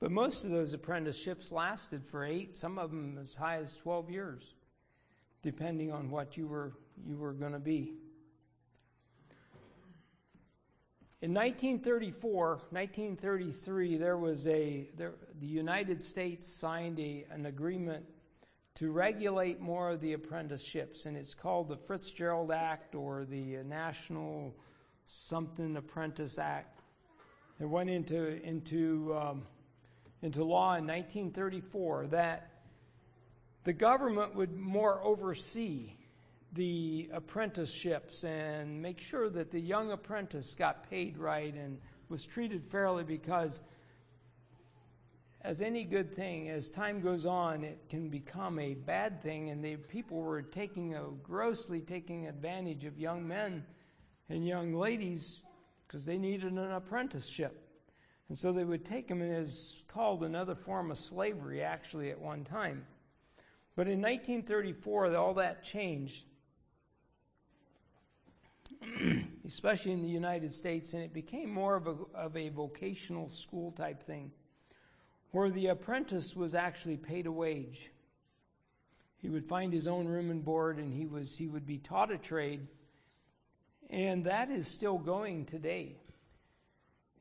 [0.00, 4.10] but most of those apprenticeships lasted for eight, some of them as high as 12
[4.10, 4.54] years
[5.44, 6.72] depending on what you were,
[7.06, 7.92] you were going to be.
[11.20, 18.06] In 1934, 1933, there was a, there, the United States signed a, an agreement
[18.76, 24.56] to regulate more of the apprenticeships, and it's called the Fitzgerald Act or the National
[25.04, 26.80] Something Apprentice Act.
[27.60, 29.42] It went into, into, um,
[30.22, 32.53] into law in 1934 that
[33.64, 35.94] the government would more oversee
[36.52, 42.62] the apprenticeships and make sure that the young apprentice got paid right and was treated
[42.62, 43.60] fairly because
[45.40, 49.50] as any good thing as time goes on it can become a bad thing.
[49.50, 53.64] And the people were taking a grossly taking advantage of young men
[54.28, 55.42] and young ladies
[55.86, 57.60] because they needed an apprenticeship.
[58.28, 62.44] And so they would take them as called another form of slavery actually at one
[62.44, 62.86] time
[63.76, 66.22] but in 1934, all that changed,
[69.44, 73.72] especially in the United States, and it became more of a, of a vocational school
[73.72, 74.30] type thing
[75.32, 77.90] where the apprentice was actually paid a wage.
[79.16, 82.12] He would find his own room and board, and he, was, he would be taught
[82.12, 82.68] a trade.
[83.90, 85.96] And that is still going today.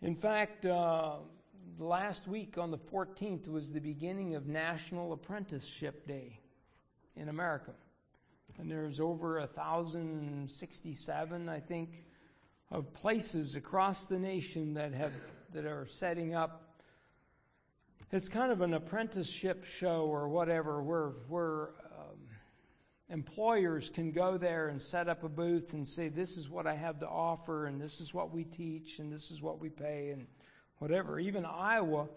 [0.03, 1.15] In fact, uh,
[1.79, 6.39] last week on the 14th was the beginning of National Apprenticeship Day
[7.15, 7.71] in America.
[8.59, 12.03] And there's over 1,067, I think,
[12.69, 15.11] of places across the nation that have
[15.53, 16.77] that are setting up.
[18.11, 22.19] It's kind of an apprenticeship show or whatever, where where um,
[23.09, 26.75] employers can go there and set up a booth and say, "This is what I
[26.75, 30.11] have to offer, and this is what we teach, and this is what we pay,
[30.11, 30.27] and
[30.77, 32.07] whatever." Even Iowa,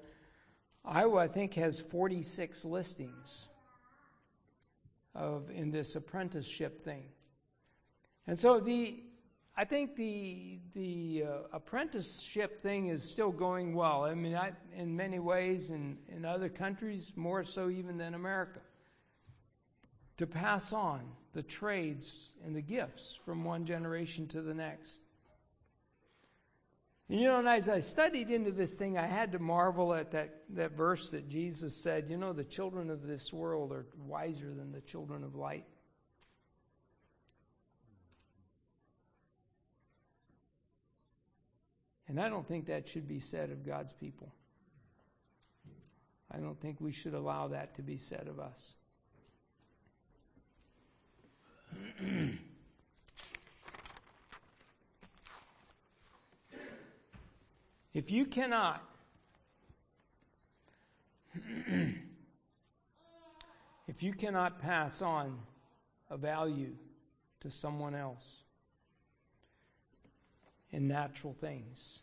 [0.84, 3.48] Iowa, I think, has 46 listings
[5.16, 7.04] of in this apprenticeship thing.
[8.26, 9.02] And so the
[9.56, 14.04] I think the the uh, apprenticeship thing is still going well.
[14.04, 18.60] I mean, I, in many ways, in, in other countries, more so even than America.
[20.18, 21.00] To pass on
[21.32, 25.00] the trades and the gifts from one generation to the next.
[27.08, 30.10] And you know, and as I studied into this thing, I had to marvel at
[30.10, 34.52] that, that verse that Jesus said, you know, the children of this world are wiser
[34.52, 35.66] than the children of light.
[42.08, 44.32] And I don't think that should be said of God's people.
[46.30, 48.74] I don't think we should allow that to be said of us.
[57.96, 58.84] if you cannot
[63.88, 65.38] if you cannot pass on
[66.10, 66.74] a value
[67.40, 68.42] to someone else
[70.72, 72.02] in natural things,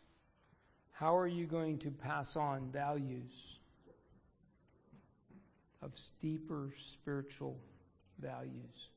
[0.90, 3.60] how are you going to pass on values
[5.80, 7.56] of deeper spiritual
[8.18, 8.88] values?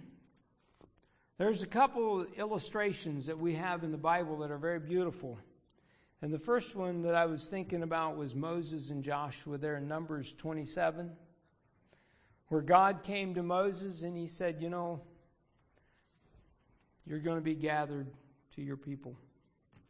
[1.40, 5.38] There's a couple illustrations that we have in the Bible that are very beautiful.
[6.20, 9.88] And the first one that I was thinking about was Moses and Joshua there in
[9.88, 11.10] Numbers 27
[12.48, 15.00] where God came to Moses and he said, You know,
[17.06, 18.08] you're going to be gathered
[18.56, 19.16] to your people.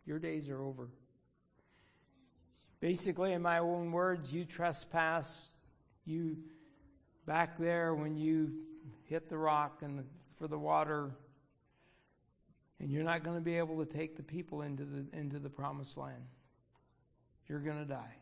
[0.07, 0.88] Your days are over.
[2.78, 5.51] Basically, in my own words, you trespass.
[6.05, 6.36] You
[7.26, 8.53] back there when you
[9.07, 10.05] hit the rock and
[10.38, 11.11] for the water,
[12.81, 15.51] and you're not going to be able to take the people into the into the
[15.51, 16.24] promised land.
[17.49, 18.16] You're going to die.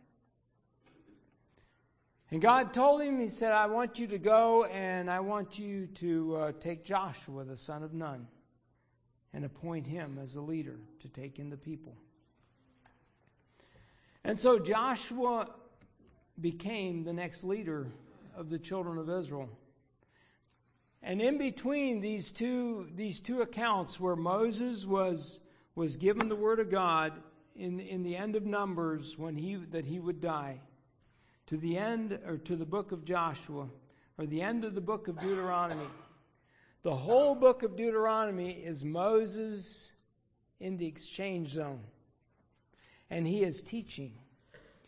[2.31, 5.87] And God told him, He said, I want you to go and I want you
[5.87, 8.27] to uh, take Joshua, the son of Nun,
[9.33, 11.97] and appoint him as a leader to take in the people.
[14.25, 15.49] And so Joshua
[16.41, 17.87] became the next leader
[18.37, 19.49] of the children of Israel.
[21.03, 25.41] And in between these two, these two accounts where Moses was,
[25.75, 27.13] was given the word of God
[27.55, 30.61] in, in the end of Numbers when he, that he would die,
[31.47, 33.69] to the end or to the book of Joshua
[34.19, 35.87] or the end of the book of Deuteronomy.
[36.83, 39.93] The whole book of Deuteronomy is Moses
[40.61, 41.81] in the exchange zone.
[43.11, 44.13] And he is teaching.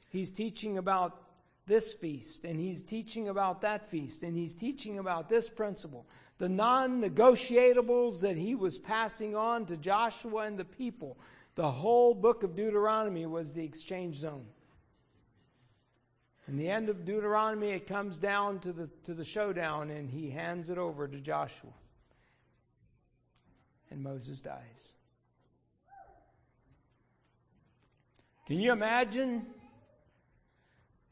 [0.09, 1.23] He's teaching about
[1.71, 6.05] this feast, and he's teaching about that feast, and he's teaching about this principle.
[6.39, 11.16] The non negotiables that he was passing on to Joshua and the people.
[11.55, 14.47] The whole book of Deuteronomy was the exchange zone.
[16.49, 20.29] In the end of Deuteronomy, it comes down to the, to the showdown, and he
[20.29, 21.71] hands it over to Joshua.
[23.93, 24.93] And Moses dies.
[28.47, 29.47] Can you imagine?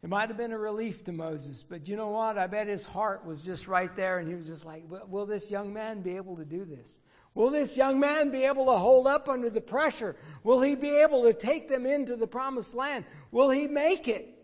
[0.03, 2.38] It might have been a relief to Moses, but you know what?
[2.38, 5.51] I bet his heart was just right there, and he was just like, Will this
[5.51, 7.01] young man be able to do this?
[7.34, 10.16] Will this young man be able to hold up under the pressure?
[10.44, 13.05] Will he be able to take them into the promised land?
[13.30, 14.34] Will he make it?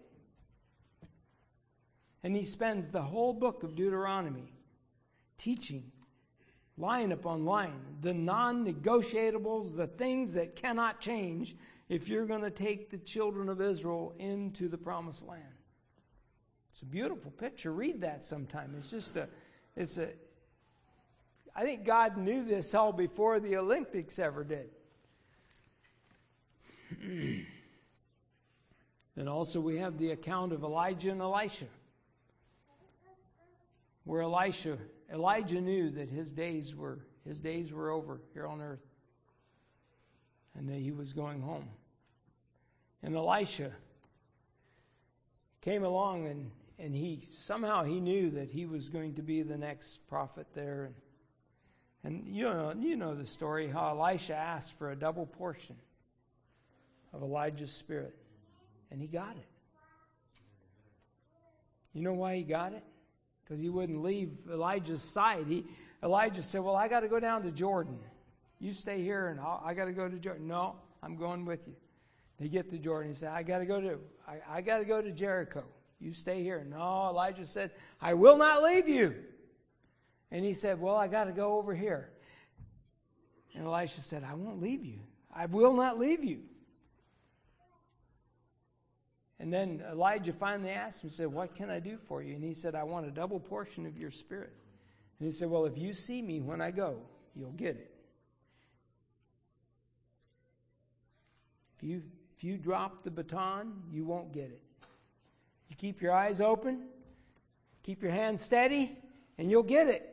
[2.23, 4.53] And he spends the whole book of Deuteronomy
[5.37, 5.93] teaching,
[6.77, 11.57] line upon line, the non negotiables, the things that cannot change
[11.89, 15.43] if you're going to take the children of Israel into the promised land.
[16.71, 17.73] It's a beautiful picture.
[17.73, 18.75] Read that sometime.
[18.77, 19.29] It's just a,
[19.77, 20.09] it's a,
[21.55, 24.71] I think God knew this all before the Olympics ever did.
[29.17, 31.67] and also we have the account of Elijah and Elisha
[34.05, 34.79] where Elisha,
[35.13, 38.85] Elijah knew that his days were his days were over here on earth,
[40.57, 41.69] and that he was going home.
[43.03, 43.73] And Elisha
[45.61, 49.59] came along and, and he somehow he knew that he was going to be the
[49.59, 50.95] next prophet there and,
[52.05, 55.77] And you know, you know the story how Elisha asked for a double portion
[57.15, 58.15] of Elijah's spirit,
[58.91, 59.49] and he got it.
[61.95, 62.83] You know why he got it?
[63.43, 65.47] Because he wouldn't leave Elijah's side.
[65.49, 65.65] He,
[66.03, 67.99] Elijah said, Well, I got to go down to Jordan.
[68.65, 70.49] You stay here, and I'll, I got to go to Jordan.
[70.49, 71.75] No, I'm going with you.
[72.41, 73.11] They get to Jordan.
[73.11, 75.65] He said, I got to go to I, I got to go to Jericho.
[76.01, 76.67] You stay here.
[76.67, 79.17] No, Elijah said, I will not leave you.
[80.31, 82.09] And he said, Well, I got to go over here.
[83.55, 85.01] And Elisha said, I won't leave you.
[85.31, 86.41] I will not leave you.
[89.39, 92.35] And then Elijah finally asked him, said, What can I do for you?
[92.35, 94.55] And he said, I want a double portion of your spirit.
[95.21, 97.03] And he said, Well, if you see me when I go,
[97.35, 97.94] you'll get it.
[101.77, 102.03] If you,
[102.37, 104.63] if you drop the baton, you won't get it.
[105.69, 106.87] You keep your eyes open,
[107.83, 108.97] keep your hands steady,
[109.39, 110.09] and you'll get it.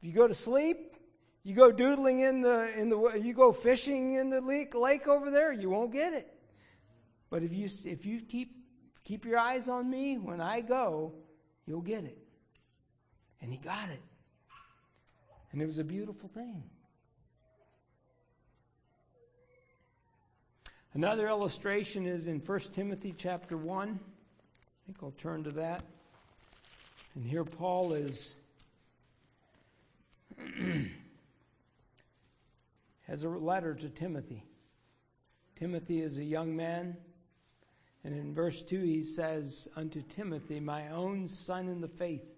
[0.00, 0.96] If you go to sleep,
[1.44, 5.30] you go doodling in the in the you go fishing in the lake, lake over
[5.30, 6.32] there, you won't get it.
[7.30, 8.54] But if you if you keep
[9.04, 11.14] keep your eyes on me when I go,
[11.66, 12.18] you'll get it.
[13.40, 14.02] And he got it.
[15.50, 16.62] And it was a beautiful thing.
[20.94, 23.88] Another illustration is in 1 Timothy chapter 1.
[23.88, 23.94] I
[24.84, 25.82] think I'll turn to that.
[27.14, 28.34] And here Paul is
[33.06, 34.44] has a letter to Timothy.
[35.56, 36.98] Timothy is a young man.
[38.04, 42.34] And in verse 2, he says, Unto Timothy, my own son in the faith,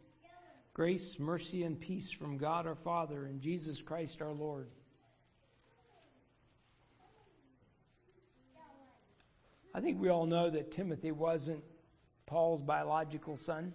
[0.75, 4.69] grace, mercy, and peace from God our Father and Jesus Christ our Lord.
[9.75, 11.65] I think we all know that Timothy wasn't
[12.27, 13.75] Paul's biological son.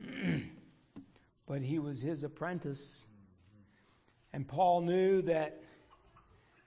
[1.46, 3.06] but he was his apprentice.
[4.32, 5.60] And Paul knew that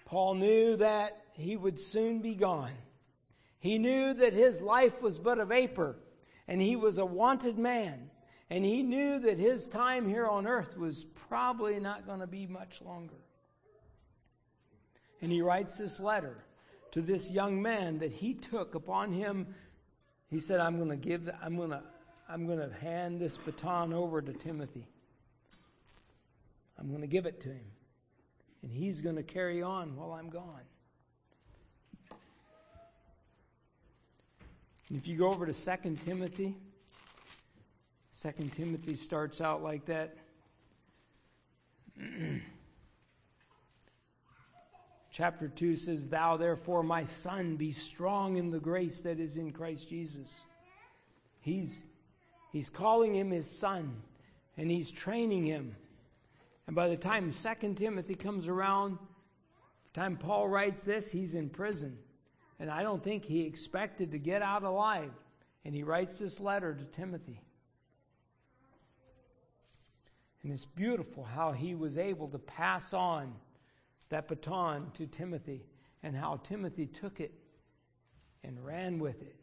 [0.06, 2.72] Paul knew that he would soon be gone.
[3.60, 5.98] He knew that his life was but a vapor
[6.48, 8.12] and he was a wanted man.
[8.50, 12.48] And he knew that his time here on earth was probably not going to be
[12.48, 13.18] much longer.
[15.22, 16.44] And he writes this letter
[16.92, 19.48] to this young man that he took upon him.
[20.30, 21.82] He said, I'm going to give, I'm going to
[22.30, 24.86] I'm going to hand this baton over to Timothy.
[26.78, 27.72] I'm going to give it to him.
[28.62, 30.62] And he's going to carry on while I'm gone.
[34.90, 36.56] And if you go over to 2 Timothy,
[38.22, 40.18] 2 Timothy starts out like that.
[45.18, 49.52] Chapter 2 says, Thou therefore, my son, be strong in the grace that is in
[49.52, 50.44] Christ Jesus.
[51.42, 51.84] He's,
[52.52, 53.96] He's calling him his son
[54.58, 55.76] and he's training him.
[56.68, 59.00] And by the time 2 Timothy comes around,
[59.96, 61.98] time Paul writes this, he's in prison.
[62.60, 65.10] And I don't think he expected to get out alive.
[65.66, 67.42] And he writes this letter to Timothy.
[70.44, 73.34] And it's beautiful how he was able to pass on
[74.10, 75.66] that baton to Timothy
[76.04, 77.34] and how Timothy took it
[78.44, 79.36] and ran with it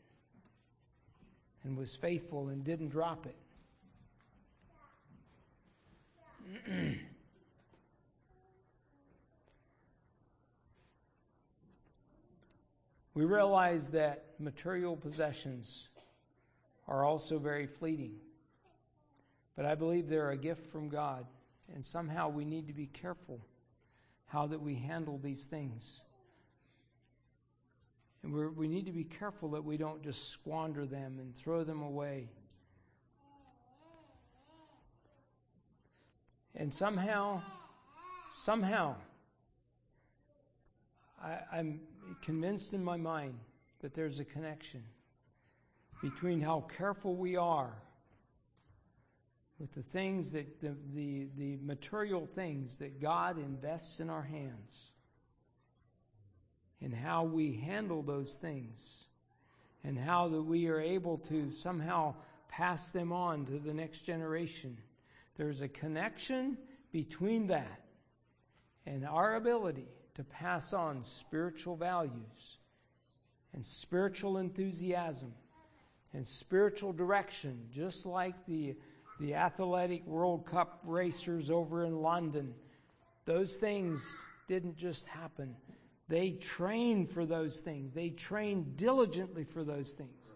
[1.62, 3.36] and was faithful and didn't drop it.
[13.14, 15.88] we realize that material possessions
[16.86, 18.16] are also very fleeting.
[19.56, 21.26] But I believe they're a gift from God,
[21.72, 23.40] and somehow we need to be careful
[24.34, 26.02] how that we handle these things.
[28.24, 31.82] And we need to be careful that we don't just squander them and throw them
[31.82, 32.30] away.
[36.56, 37.42] And somehow,
[38.28, 38.96] somehow,
[41.22, 41.80] I, I'm
[42.20, 43.38] convinced in my mind
[43.82, 44.82] that there's a connection
[46.02, 47.83] between how careful we are
[49.58, 54.90] with the things that the, the, the material things that God invests in our hands
[56.82, 59.06] and how we handle those things
[59.84, 62.14] and how that we are able to somehow
[62.48, 64.76] pass them on to the next generation.
[65.36, 66.58] There's a connection
[66.92, 67.80] between that
[68.86, 72.58] and our ability to pass on spiritual values
[73.52, 75.32] and spiritual enthusiasm
[76.12, 78.76] and spiritual direction, just like the,
[79.20, 82.54] the athletic World Cup racers over in London.
[83.24, 85.56] Those things didn't just happen.
[86.08, 87.92] They trained for those things.
[87.92, 90.32] They trained diligently for those things.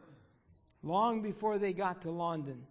[0.83, 2.63] Long before they got to London,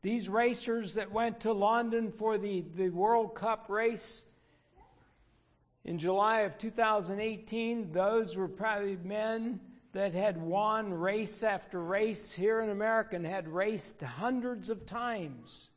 [0.00, 4.26] These racers that went to London for the, the World Cup race
[5.84, 9.58] in July of 2018, those were probably men
[9.98, 15.70] that had won race after race here in America and had raced hundreds of times.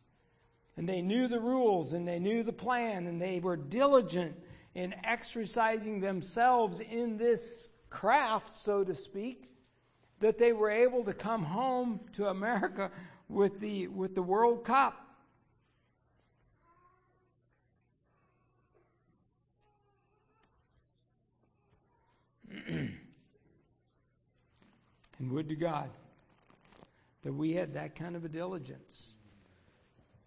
[0.77, 4.35] And they knew the rules and they knew the plan and they were diligent
[4.75, 9.49] in exercising themselves in this craft, so to speak,
[10.19, 12.91] that they were able to come home to America
[13.27, 15.03] with the, with the World Cup.
[25.21, 25.89] and would to God
[27.23, 29.05] that we had that kind of a diligence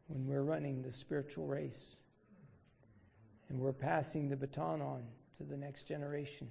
[0.07, 1.99] when we're running the spiritual race
[3.49, 5.03] and we're passing the baton on
[5.36, 6.49] to the next generation.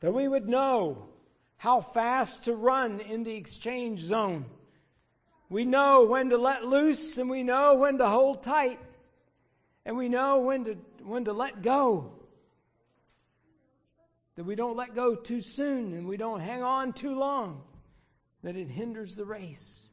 [0.00, 1.10] That we would know
[1.58, 4.46] how fast to run in the exchange zone.
[5.48, 8.80] We know when to let loose and we know when to hold tight.
[9.84, 12.17] And we know when to, when to let go.
[14.38, 17.60] That we don't let go too soon and we don't hang on too long.
[18.44, 19.88] That it hinders the race.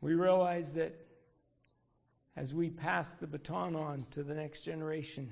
[0.00, 0.94] We realize that
[2.36, 5.28] as we pass the baton on to the next generation,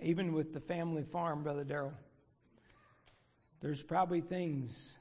[0.00, 1.94] even with the family farm, Brother Darrell,
[3.58, 4.96] there's probably things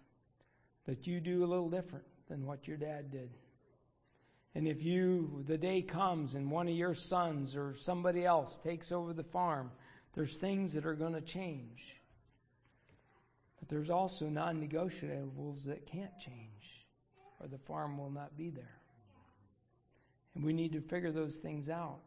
[0.88, 3.30] that you do a little different than what your dad did.
[4.56, 8.92] And if you, the day comes and one of your sons or somebody else takes
[8.92, 9.72] over the farm,
[10.14, 11.96] there's things that are going to change
[13.60, 16.88] But there's also non negotiables that can't change,
[17.40, 18.80] or the farm will not be there.
[20.36, 22.00] And we need to figure those things out.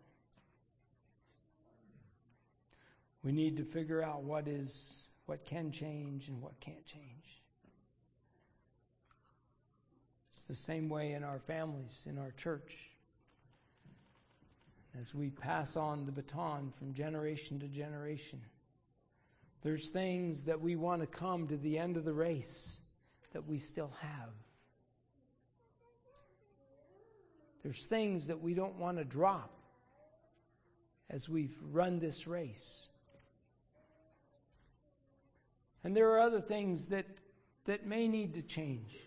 [3.22, 7.41] We need to figure out what is what can change and what can't change.
[10.48, 12.76] The same way in our families, in our church.
[14.98, 18.40] As we pass on the baton from generation to generation.
[19.62, 22.80] There's things that we want to come to the end of the race
[23.32, 24.30] that we still have.
[27.62, 29.50] There's things that we don't want to drop
[31.08, 32.88] as we've run this race.
[35.84, 37.06] And there are other things that,
[37.66, 38.98] that may need to change.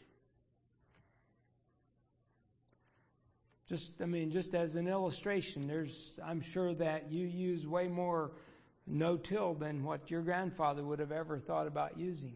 [3.68, 8.34] Just, I mean, just as an illustration, there's, I'm sure that you use way more
[8.86, 12.36] no till than what your grandfather would have ever thought about using.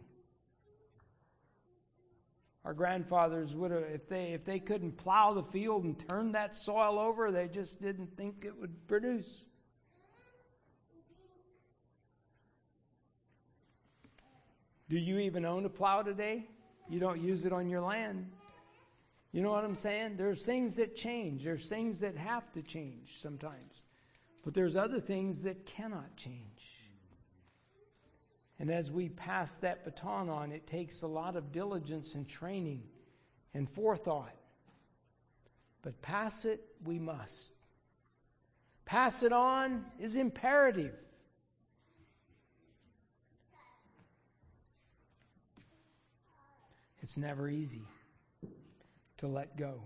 [2.65, 6.55] Our grandfathers would have, if they, if they couldn't plow the field and turn that
[6.55, 9.45] soil over, they just didn't think it would produce.
[14.89, 16.47] Do you even own a plow today?
[16.89, 18.31] You don't use it on your land.
[19.31, 20.15] You know what I'm saying?
[20.17, 21.43] There's things that change.
[21.43, 23.83] There's things that have to change sometimes.
[24.43, 26.79] But there's other things that cannot change.
[28.57, 32.83] And as we pass that baton on, it takes a lot of diligence and training
[33.53, 34.35] and forethought.
[35.81, 37.53] But pass it, we must.
[38.85, 40.95] Pass it on is imperative.
[47.01, 47.83] It's never easy
[49.19, 49.81] to let go.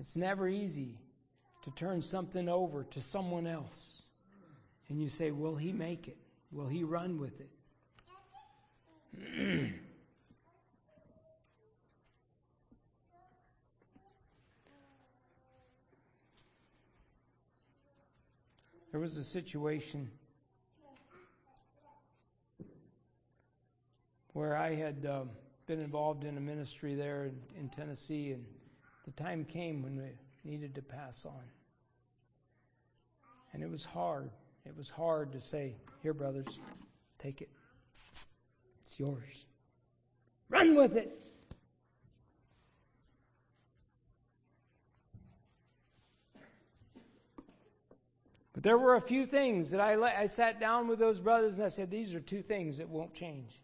[0.00, 0.98] It's never easy
[1.62, 4.02] to turn something over to someone else.
[4.88, 6.16] And you say, Will he make it?
[6.52, 7.50] Will he run with it?
[18.90, 20.10] there was a situation
[24.32, 25.30] where I had um,
[25.66, 28.44] been involved in a ministry there in, in Tennessee, and
[29.04, 30.10] the time came when we
[30.44, 31.44] needed to pass on.
[33.52, 34.30] And it was hard.
[34.66, 36.58] It was hard to say, Here, brothers,
[37.18, 37.50] take it.
[38.82, 39.46] It's yours.
[40.48, 41.18] Run with it.
[48.52, 51.64] But there were a few things that I, I sat down with those brothers and
[51.64, 53.63] I said, These are two things that won't change.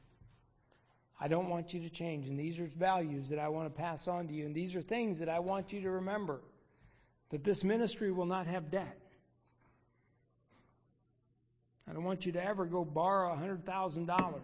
[1.20, 2.26] I don't want you to change.
[2.26, 4.46] And these are values that I want to pass on to you.
[4.46, 6.40] And these are things that I want you to remember
[7.28, 8.96] that this ministry will not have debt.
[11.88, 14.40] I don't want you to ever go borrow $100,000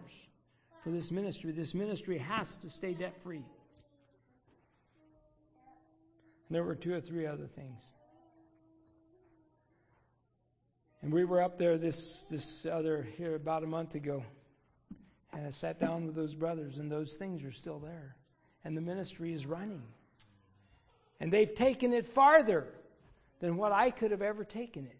[0.83, 1.51] for this ministry.
[1.51, 3.43] This ministry has to stay debt free.
[6.47, 7.81] And there were two or three other things.
[11.01, 14.23] And we were up there this, this other here about a month ago.
[15.33, 18.15] And I sat down with those brothers, and those things are still there.
[18.63, 19.83] And the ministry is running.
[21.19, 22.67] And they've taken it farther
[23.39, 24.97] than what I could have ever taken it.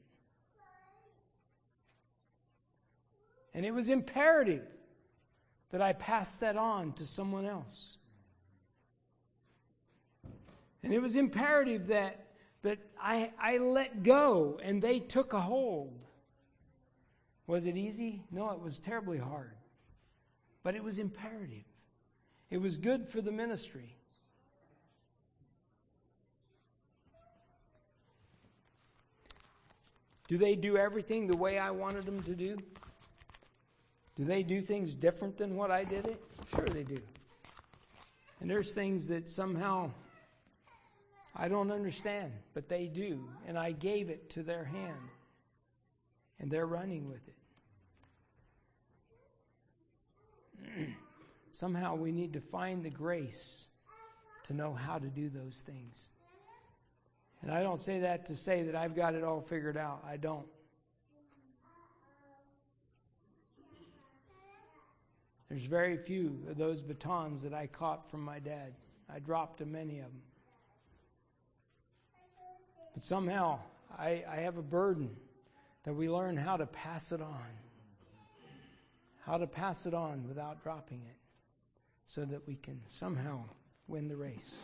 [3.53, 4.67] And it was imperative
[5.71, 7.97] that I pass that on to someone else.
[10.83, 12.27] And it was imperative that,
[12.61, 15.99] that I, I let go and they took a hold.
[17.47, 18.23] Was it easy?
[18.31, 19.56] No, it was terribly hard.
[20.67, 21.63] But it was imperative.
[22.49, 23.95] It was good for the ministry.
[30.27, 32.57] Do they do everything the way I wanted them to do?
[34.17, 36.21] Do they do things different than what I did it?
[36.53, 36.99] Sure, they do.
[38.41, 39.89] And there's things that somehow
[41.33, 43.29] I don't understand, but they do.
[43.47, 45.07] And I gave it to their hand.
[46.41, 47.36] And they're running with it.
[51.51, 53.67] somehow we need to find the grace
[54.45, 56.09] to know how to do those things.
[57.41, 60.03] And I don't say that to say that I've got it all figured out.
[60.07, 60.47] I don't.
[65.49, 68.73] There's very few of those batons that I caught from my dad.
[69.09, 70.21] I dropped many of them.
[72.93, 73.59] But somehow,
[73.97, 75.15] I, I have a burden
[75.83, 77.47] that we learn how to pass it on.
[79.27, 81.17] How to pass it on without dropping it
[82.05, 83.43] so that we can somehow
[83.85, 84.55] win the race.